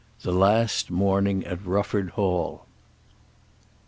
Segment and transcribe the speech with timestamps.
[0.23, 2.65] THE LAST MORNING AT RUFFORD HALL.